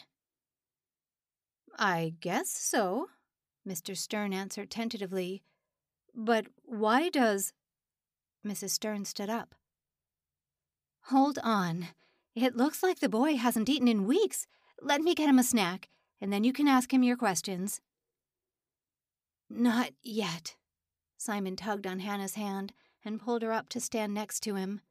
I 1.77 2.15
guess 2.19 2.49
so, 2.49 3.09
Mr. 3.67 3.95
Stern 3.95 4.33
answered 4.33 4.71
tentatively. 4.71 5.43
But 6.15 6.47
why 6.63 7.09
does. 7.09 7.53
Mrs. 8.45 8.71
Stern 8.71 9.05
stood 9.05 9.29
up. 9.29 9.53
Hold 11.05 11.37
on. 11.43 11.89
It 12.39 12.55
looks 12.55 12.83
like 12.83 12.99
the 12.99 13.09
boy 13.09 13.35
hasn't 13.35 13.67
eaten 13.67 13.87
in 13.87 14.05
weeks. 14.05 14.45
Let 14.79 15.01
me 15.01 15.15
get 15.15 15.27
him 15.27 15.39
a 15.39 15.43
snack, 15.43 15.89
and 16.21 16.31
then 16.31 16.43
you 16.43 16.53
can 16.53 16.67
ask 16.67 16.93
him 16.93 17.01
your 17.01 17.17
questions. 17.17 17.81
Not 19.49 19.93
yet, 20.03 20.55
Simon 21.17 21.55
tugged 21.55 21.87
on 21.87 21.97
Hannah's 21.97 22.35
hand 22.35 22.73
and 23.03 23.19
pulled 23.19 23.41
her 23.41 23.51
up 23.51 23.69
to 23.69 23.79
stand 23.79 24.13
next 24.13 24.41
to 24.41 24.53
him. 24.53 24.81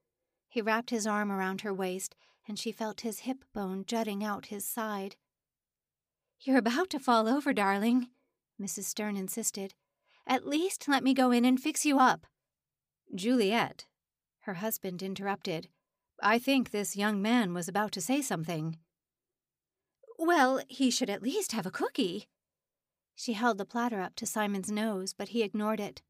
He 0.49 0.61
wrapped 0.61 0.91
his 0.91 1.07
arm 1.07 1.31
around 1.31 1.61
her 1.61 1.73
waist, 1.73 2.17
and 2.49 2.59
she 2.59 2.73
felt 2.73 3.03
his 3.03 3.21
hip 3.21 3.45
bone 3.55 3.85
jutting 3.87 4.25
out 4.25 4.47
his 4.47 4.65
side. 4.65 5.15
You're 6.41 6.59
about 6.59 6.91
to 6.91 6.99
fall 6.99 7.29
over, 7.29 7.53
darling, 7.53 8.09
Mrs. 8.61 8.87
Stern 8.87 9.17
insisted. 9.17 9.75
At 10.27 10.49
least 10.49 10.89
let 10.89 11.05
me 11.05 11.15
go 11.15 11.31
in 11.31 11.45
and 11.45 11.61
fix 11.61 11.87
you 11.87 12.01
up. 12.01 12.27
Juliet, 13.15 13.87
her 14.41 14.55
husband 14.55 15.01
interrupted. 15.01 15.69
I 16.23 16.39
think 16.39 16.71
this 16.71 16.97
young 16.97 17.21
man 17.21 17.53
was 17.53 17.69
about 17.69 17.93
to 17.93 18.01
say 18.01 18.23
something. 18.23 18.79
Well, 20.19 20.61
he 20.69 20.91
should 20.91 21.11
at 21.11 21.23
least 21.23 21.53
have 21.53 21.67
a 21.67 21.71
cookie. 21.71 22.29
She 23.15 23.35
held 23.35 23.59
the 23.59 23.65
platter 23.65 24.01
up 24.01 24.15
to 24.17 24.27
Simon's 24.27 24.71
nose, 24.71 25.13
but 25.13 25.29
he 25.29 25.43
ignored 25.43 25.81
it. 25.81 26.03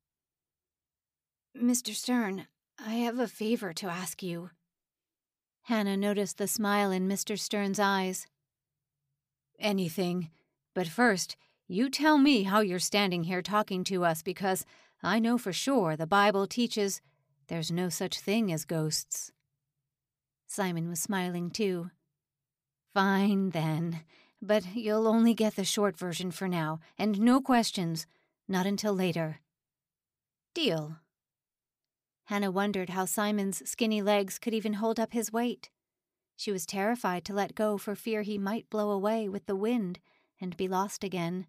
Mr. 1.57 1.95
Stern, 1.95 2.47
I 2.79 2.95
have 2.95 3.19
a 3.19 3.29
favor 3.29 3.73
to 3.73 3.89
ask 3.89 4.23
you. 4.23 4.51
Hannah 5.63 5.97
noticed 5.97 6.39
the 6.39 6.47
smile 6.47 6.91
in 6.91 7.09
Mr. 7.09 7.39
Stern's 7.39 7.81
eyes. 7.81 8.27
Anything. 9.59 10.31
But 10.75 10.87
first, 10.87 11.37
you 11.67 11.91
tell 11.91 12.19
me 12.19 12.45
how 12.45 12.61
you're 12.61 12.79
standing 12.79 13.25
here 13.25 13.43
talking 13.43 13.83
to 13.85 14.05
us 14.05 14.23
because 14.23 14.65
I 15.03 15.19
know 15.19 15.39
for 15.39 15.53
sure 15.53 15.97
the 15.97 16.07
Bible 16.07 16.47
teaches 16.47 17.01
there's 17.49 17.73
no 17.73 17.89
such 17.89 18.21
thing 18.21 18.53
as 18.53 18.65
ghosts. 18.65 19.33
Simon 20.47 20.89
was 20.89 21.01
smiling 21.01 21.51
too. 21.51 21.91
Fine, 22.95 23.51
then. 23.51 24.01
But 24.41 24.75
you'll 24.75 25.09
only 25.09 25.35
get 25.35 25.57
the 25.57 25.65
short 25.65 25.97
version 25.97 26.31
for 26.31 26.49
now, 26.49 26.81
and 26.99 27.21
no 27.21 27.41
questions. 27.41 28.07
Not 28.49 28.67
until 28.67 28.95
later. 28.95 29.41
Deal. 30.55 30.97
Hannah 32.27 32.51
wondered 32.51 32.91
how 32.91 33.05
Simon's 33.05 33.69
skinny 33.69 34.03
legs 34.03 34.39
could 34.39 34.55
even 34.55 34.75
hold 34.75 34.99
up 34.99 35.13
his 35.13 35.33
weight. 35.33 35.71
She 36.37 36.53
was 36.53 36.67
terrified 36.67 37.25
to 37.25 37.33
let 37.33 37.55
go 37.55 37.79
for 37.79 37.95
fear 37.95 38.23
he 38.23 38.39
might 38.39 38.71
blow 38.71 38.91
away 38.91 39.29
with 39.29 39.47
the 39.47 39.57
wind 39.57 40.01
and 40.41 40.57
be 40.57 40.69
lost 40.69 41.03
again. 41.03 41.47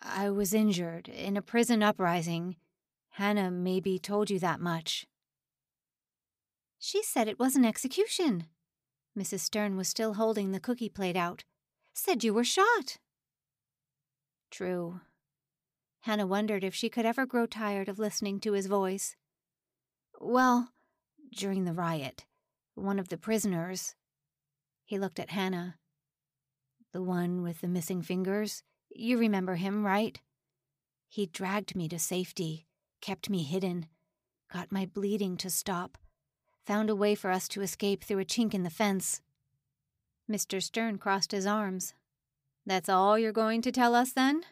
I 0.00 0.30
was 0.30 0.54
injured 0.54 1.08
in 1.08 1.36
a 1.36 1.42
prison 1.42 1.82
uprising. 1.82 2.56
Hannah 3.10 3.50
maybe 3.50 3.98
told 3.98 4.30
you 4.30 4.38
that 4.38 4.60
much. 4.60 5.06
She 6.84 7.04
said 7.04 7.28
it 7.28 7.38
was 7.38 7.54
an 7.54 7.64
execution. 7.64 8.46
Mrs. 9.16 9.38
Stern 9.38 9.76
was 9.76 9.86
still 9.86 10.14
holding 10.14 10.50
the 10.50 10.58
cookie 10.58 10.88
plate 10.88 11.14
out. 11.14 11.44
Said 11.94 12.24
you 12.24 12.34
were 12.34 12.42
shot. 12.42 12.98
True. 14.50 15.00
Hannah 16.00 16.26
wondered 16.26 16.64
if 16.64 16.74
she 16.74 16.88
could 16.88 17.06
ever 17.06 17.24
grow 17.24 17.46
tired 17.46 17.88
of 17.88 18.00
listening 18.00 18.40
to 18.40 18.54
his 18.54 18.66
voice. 18.66 19.14
Well, 20.18 20.70
during 21.30 21.66
the 21.66 21.72
riot, 21.72 22.24
one 22.74 22.98
of 22.98 23.10
the 23.10 23.16
prisoners. 23.16 23.94
He 24.84 24.98
looked 24.98 25.20
at 25.20 25.30
Hannah. 25.30 25.76
The 26.92 27.00
one 27.00 27.44
with 27.44 27.60
the 27.60 27.68
missing 27.68 28.02
fingers? 28.02 28.64
You 28.90 29.18
remember 29.18 29.54
him, 29.54 29.86
right? 29.86 30.20
He 31.08 31.26
dragged 31.26 31.76
me 31.76 31.88
to 31.90 32.00
safety, 32.00 32.66
kept 33.00 33.30
me 33.30 33.44
hidden, 33.44 33.86
got 34.52 34.72
my 34.72 34.84
bleeding 34.84 35.36
to 35.36 35.48
stop, 35.48 35.96
found 36.64 36.90
a 36.90 36.96
way 36.96 37.14
for 37.14 37.30
us 37.30 37.48
to 37.48 37.62
escape 37.62 38.04
through 38.04 38.20
a 38.20 38.24
chink 38.24 38.54
in 38.54 38.62
the 38.62 38.70
fence. 38.70 39.20
Mr. 40.30 40.62
Stern 40.62 40.98
crossed 40.98 41.32
his 41.32 41.46
arms. 41.46 41.94
That's 42.64 42.88
all 42.88 43.18
you're 43.18 43.32
going 43.32 43.62
to 43.62 43.72
tell 43.72 43.94
us 43.94 44.12
then? 44.12 44.42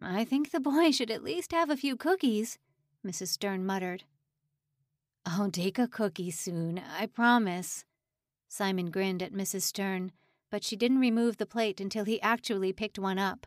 I 0.00 0.24
think 0.24 0.50
the 0.50 0.60
boy 0.60 0.90
should 0.90 1.10
at 1.10 1.24
least 1.24 1.52
have 1.52 1.70
a 1.70 1.76
few 1.76 1.96
cookies, 1.96 2.58
Mrs. 3.04 3.28
Stern 3.28 3.64
muttered. 3.64 4.04
I'll 5.24 5.50
take 5.50 5.78
a 5.78 5.88
cookie 5.88 6.30
soon, 6.30 6.80
I 6.98 7.06
promise. 7.06 7.84
Simon 8.48 8.90
grinned 8.90 9.22
at 9.22 9.32
Mrs. 9.32 9.62
Stern, 9.62 10.12
but 10.50 10.62
she 10.62 10.76
didn't 10.76 11.00
remove 11.00 11.36
the 11.36 11.46
plate 11.46 11.80
until 11.80 12.04
he 12.04 12.20
actually 12.22 12.72
picked 12.72 12.98
one 12.98 13.18
up. 13.18 13.46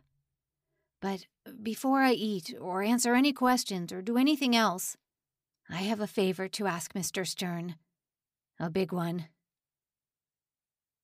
But 1.00 1.28
before 1.64 2.02
I 2.02 2.12
eat, 2.12 2.54
or 2.60 2.84
answer 2.84 3.16
any 3.16 3.32
questions, 3.32 3.94
or 3.94 4.02
do 4.02 4.18
anything 4.18 4.56
else, 4.56 4.98
I 5.72 5.84
have 5.84 6.02
a 6.02 6.08
favor 6.08 6.48
to 6.48 6.68
ask 6.68 6.94
Mr. 6.94 7.28
Stern. 7.28 7.76
A 8.60 8.70
big 8.70 8.92
one. 8.92 9.28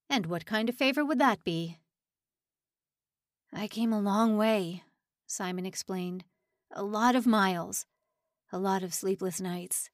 And 0.10 0.26
what 0.26 0.46
kind 0.46 0.70
of 0.70 0.76
favor 0.76 1.06
would 1.06 1.20
that 1.20 1.44
be? 1.44 1.78
I 3.54 3.68
came 3.68 3.94
a 3.94 4.00
long 4.00 4.38
way, 4.38 4.84
Simon 5.28 5.66
explained. 5.66 6.26
A 6.72 6.84
lot 6.84 7.16
of 7.16 7.28
miles. 7.28 7.86
A 8.52 8.58
lot 8.58 8.84
of 8.84 8.94
sleepless 8.94 9.40
nights. 9.40 9.90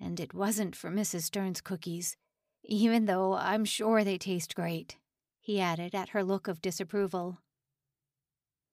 And 0.00 0.18
it 0.18 0.34
wasn't 0.34 0.74
for 0.74 0.90
Mrs. 0.90 1.22
Stern's 1.22 1.60
cookies, 1.60 2.16
even 2.64 3.06
though 3.06 3.34
I'm 3.34 3.64
sure 3.64 4.02
they 4.02 4.18
taste 4.18 4.54
great, 4.54 4.96
he 5.40 5.60
added 5.60 5.94
at 5.94 6.10
her 6.10 6.22
look 6.22 6.48
of 6.48 6.62
disapproval. 6.62 7.38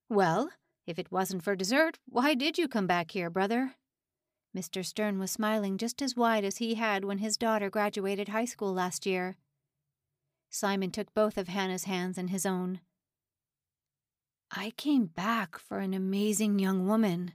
Well, 0.08 0.50
if 0.86 0.98
it 0.98 1.12
wasn't 1.12 1.42
for 1.42 1.54
dessert, 1.54 1.98
why 2.06 2.34
did 2.34 2.58
you 2.58 2.68
come 2.68 2.86
back 2.86 3.10
here, 3.10 3.30
brother? 3.30 3.74
Mr. 4.56 4.84
Stern 4.84 5.18
was 5.18 5.30
smiling 5.30 5.78
just 5.78 6.00
as 6.00 6.16
wide 6.16 6.44
as 6.44 6.56
he 6.56 6.74
had 6.74 7.04
when 7.04 7.18
his 7.18 7.36
daughter 7.36 7.68
graduated 7.70 8.28
high 8.28 8.44
school 8.44 8.72
last 8.72 9.06
year. 9.06 9.36
Simon 10.50 10.90
took 10.90 11.12
both 11.14 11.36
of 11.36 11.48
Hannah's 11.48 11.84
hands 11.84 12.16
in 12.16 12.28
his 12.28 12.46
own. 12.46 12.80
I 14.50 14.70
came 14.76 15.06
back 15.06 15.58
for 15.58 15.80
an 15.80 15.92
amazing 15.92 16.58
young 16.58 16.86
woman, 16.86 17.34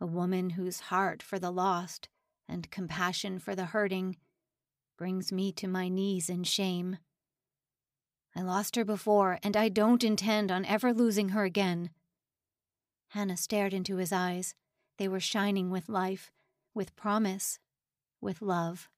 a 0.00 0.06
woman 0.06 0.50
whose 0.50 0.80
heart 0.80 1.22
for 1.22 1.38
the 1.38 1.50
lost 1.50 2.08
and 2.48 2.70
compassion 2.70 3.38
for 3.38 3.54
the 3.54 3.66
hurting 3.66 4.16
brings 4.96 5.32
me 5.32 5.52
to 5.52 5.68
my 5.68 5.88
knees 5.88 6.30
in 6.30 6.44
shame. 6.44 6.98
I 8.34 8.42
lost 8.42 8.76
her 8.76 8.84
before, 8.84 9.38
and 9.42 9.56
I 9.56 9.68
don't 9.68 10.02
intend 10.02 10.50
on 10.50 10.64
ever 10.64 10.92
losing 10.92 11.30
her 11.30 11.44
again. 11.44 11.90
Hannah 13.08 13.36
stared 13.36 13.72
into 13.72 13.96
his 13.96 14.12
eyes. 14.12 14.54
They 14.98 15.08
were 15.08 15.20
shining 15.20 15.70
with 15.70 15.88
life, 15.88 16.30
with 16.74 16.96
promise, 16.96 17.58
with 18.20 18.40
love. 18.40 18.88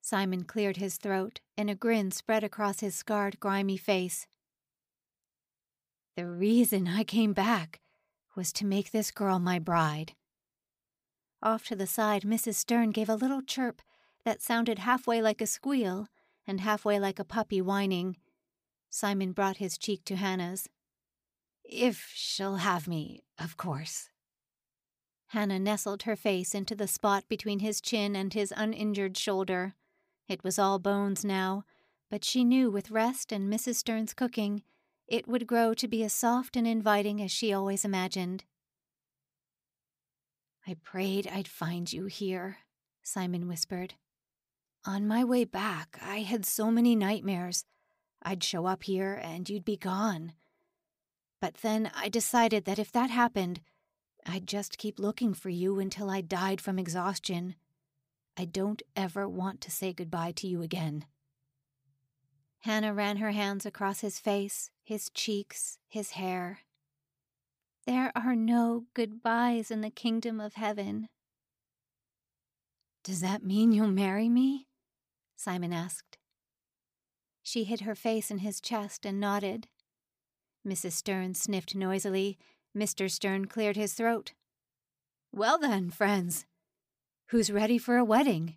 Simon 0.00 0.44
cleared 0.44 0.76
his 0.76 0.96
throat, 0.96 1.40
and 1.56 1.70
a 1.70 1.74
grin 1.74 2.10
spread 2.10 2.44
across 2.44 2.80
his 2.80 2.94
scarred, 2.94 3.40
grimy 3.40 3.76
face. 3.76 4.26
The 6.16 6.26
reason 6.26 6.86
I 6.86 7.04
came 7.04 7.32
back 7.32 7.80
was 8.36 8.52
to 8.54 8.66
make 8.66 8.90
this 8.90 9.10
girl 9.10 9.38
my 9.38 9.58
bride. 9.58 10.12
Off 11.42 11.66
to 11.66 11.76
the 11.76 11.86
side, 11.86 12.22
Mrs. 12.22 12.54
Stern 12.54 12.90
gave 12.90 13.08
a 13.08 13.14
little 13.14 13.42
chirp 13.42 13.82
that 14.24 14.40
sounded 14.40 14.80
halfway 14.80 15.20
like 15.20 15.40
a 15.40 15.46
squeal 15.46 16.08
and 16.46 16.60
halfway 16.60 16.98
like 16.98 17.18
a 17.18 17.24
puppy 17.24 17.60
whining. 17.60 18.16
Simon 18.90 19.32
brought 19.32 19.56
his 19.56 19.76
cheek 19.76 20.04
to 20.04 20.16
Hannah's. 20.16 20.68
If 21.64 22.10
she'll 22.14 22.56
have 22.56 22.86
me, 22.86 23.24
of 23.38 23.56
course. 23.56 24.10
Hannah 25.34 25.58
nestled 25.58 26.04
her 26.04 26.14
face 26.14 26.54
into 26.54 26.76
the 26.76 26.86
spot 26.86 27.24
between 27.28 27.58
his 27.58 27.80
chin 27.80 28.14
and 28.14 28.32
his 28.32 28.54
uninjured 28.56 29.16
shoulder. 29.16 29.74
It 30.28 30.44
was 30.44 30.60
all 30.60 30.78
bones 30.78 31.24
now, 31.24 31.64
but 32.08 32.24
she 32.24 32.44
knew 32.44 32.70
with 32.70 32.92
rest 32.92 33.32
and 33.32 33.52
Mrs. 33.52 33.74
Stern's 33.74 34.14
cooking, 34.14 34.62
it 35.08 35.26
would 35.26 35.48
grow 35.48 35.74
to 35.74 35.88
be 35.88 36.04
as 36.04 36.12
soft 36.12 36.56
and 36.56 36.68
inviting 36.68 37.20
as 37.20 37.32
she 37.32 37.52
always 37.52 37.84
imagined. 37.84 38.44
I 40.68 40.76
prayed 40.84 41.26
I'd 41.26 41.48
find 41.48 41.92
you 41.92 42.06
here, 42.06 42.58
Simon 43.02 43.48
whispered. 43.48 43.94
On 44.86 45.04
my 45.04 45.24
way 45.24 45.44
back, 45.44 45.98
I 46.00 46.18
had 46.18 46.46
so 46.46 46.70
many 46.70 46.94
nightmares. 46.94 47.64
I'd 48.22 48.44
show 48.44 48.66
up 48.66 48.84
here 48.84 49.20
and 49.20 49.50
you'd 49.50 49.64
be 49.64 49.76
gone. 49.76 50.34
But 51.40 51.54
then 51.54 51.90
I 51.92 52.08
decided 52.08 52.66
that 52.66 52.78
if 52.78 52.92
that 52.92 53.10
happened, 53.10 53.60
I'd 54.26 54.46
just 54.46 54.78
keep 54.78 54.98
looking 54.98 55.34
for 55.34 55.50
you 55.50 55.78
until 55.78 56.10
I 56.10 56.20
died 56.20 56.60
from 56.60 56.78
exhaustion. 56.78 57.56
I 58.36 58.44
don't 58.44 58.82
ever 58.96 59.28
want 59.28 59.60
to 59.62 59.70
say 59.70 59.92
goodbye 59.92 60.32
to 60.32 60.46
you 60.46 60.62
again. 60.62 61.04
Hannah 62.60 62.94
ran 62.94 63.18
her 63.18 63.32
hands 63.32 63.66
across 63.66 64.00
his 64.00 64.18
face, 64.18 64.70
his 64.82 65.10
cheeks, 65.10 65.78
his 65.86 66.12
hair. 66.12 66.60
There 67.86 68.10
are 68.16 68.34
no 68.34 68.84
goodbyes 68.94 69.70
in 69.70 69.82
the 69.82 69.90
kingdom 69.90 70.40
of 70.40 70.54
heaven. 70.54 71.08
Does 73.02 73.20
that 73.20 73.44
mean 73.44 73.72
you'll 73.72 73.88
marry 73.88 74.30
me? 74.30 74.66
Simon 75.36 75.74
asked. 75.74 76.16
She 77.42 77.64
hid 77.64 77.82
her 77.82 77.94
face 77.94 78.30
in 78.30 78.38
his 78.38 78.62
chest 78.62 79.04
and 79.04 79.20
nodded. 79.20 79.68
Mrs. 80.66 80.92
Stern 80.92 81.34
sniffed 81.34 81.74
noisily. 81.74 82.38
Mr. 82.76 83.10
Stern 83.10 83.46
cleared 83.46 83.76
his 83.76 83.94
throat. 83.94 84.32
Well 85.32 85.58
then, 85.58 85.90
friends, 85.90 86.46
who's 87.28 87.50
ready 87.50 87.78
for 87.78 87.96
a 87.96 88.04
wedding? 88.04 88.56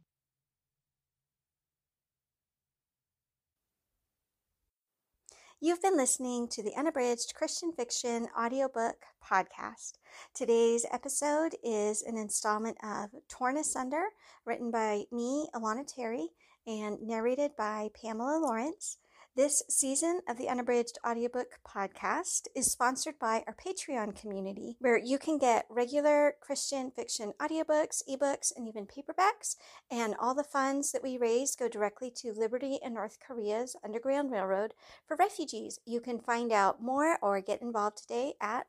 You've 5.59 5.81
been 5.81 5.97
listening 5.97 6.47
to 6.49 6.61
the 6.61 6.75
Unabridged 6.75 7.33
Christian 7.33 7.71
Fiction 7.71 8.27
audiobook 8.39 8.97
podcast. 9.27 9.93
Today's 10.35 10.85
episode 10.91 11.55
is 11.63 12.03
an 12.03 12.15
installment 12.15 12.77
of 12.83 13.09
Torn 13.27 13.57
Asunder, 13.57 14.05
written 14.45 14.69
by 14.69 15.05
me, 15.11 15.49
Alana 15.55 15.83
Terry, 15.87 16.27
and 16.67 17.01
narrated 17.01 17.55
by 17.57 17.89
Pamela 17.99 18.37
Lawrence. 18.39 18.99
This 19.37 19.61
season 19.69 20.21
of 20.27 20.39
the 20.39 20.49
Unabridged 20.49 20.97
Audiobook 21.07 21.59
Podcast 21.63 22.47
is 22.55 22.71
sponsored 22.71 23.19
by 23.19 23.43
our 23.45 23.53
Patreon 23.53 24.19
community, 24.19 24.77
where 24.79 24.97
you 24.97 25.19
can 25.19 25.37
get 25.37 25.67
regular 25.69 26.33
Christian 26.41 26.89
fiction 26.89 27.33
audiobooks, 27.39 28.01
ebooks, 28.09 28.51
and 28.57 28.67
even 28.67 28.87
paperbacks. 28.87 29.55
And 29.91 30.15
all 30.19 30.33
the 30.33 30.43
funds 30.43 30.91
that 30.91 31.03
we 31.03 31.19
raise 31.19 31.55
go 31.55 31.69
directly 31.69 32.09
to 32.15 32.33
Liberty 32.33 32.79
in 32.83 32.95
North 32.95 33.19
Korea's 33.19 33.75
Underground 33.85 34.31
Railroad 34.31 34.73
for 35.05 35.15
refugees. 35.15 35.79
You 35.85 36.01
can 36.01 36.17
find 36.17 36.51
out 36.51 36.81
more 36.81 37.19
or 37.21 37.39
get 37.39 37.61
involved 37.61 37.99
today 37.99 38.33
at 38.41 38.65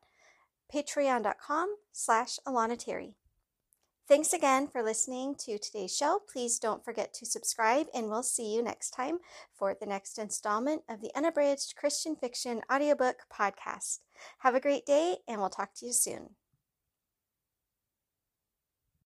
patreon.com 0.71 1.77
slash 1.91 2.37
Alana 2.45 2.77
Terry. 2.77 3.15
Thanks 4.09 4.33
again 4.33 4.67
for 4.67 4.81
listening 4.81 5.35
to 5.41 5.59
today's 5.59 5.95
show. 5.95 6.19
Please 6.33 6.57
don't 6.57 6.83
forget 6.83 7.13
to 7.13 7.27
subscribe, 7.27 7.85
and 7.93 8.09
we'll 8.09 8.23
see 8.23 8.55
you 8.55 8.63
next 8.63 8.89
time 8.89 9.19
for 9.53 9.75
the 9.79 9.85
next 9.85 10.17
installment 10.17 10.81
of 10.89 10.99
the 10.99 11.11
Unabridged 11.15 11.75
Christian 11.75 12.15
Fiction 12.15 12.61
audiobook 12.73 13.17
podcast. 13.31 13.99
Have 14.39 14.55
a 14.55 14.59
great 14.59 14.87
day, 14.87 15.17
and 15.27 15.39
we'll 15.39 15.51
talk 15.51 15.75
to 15.75 15.85
you 15.85 15.93
soon. 15.93 16.31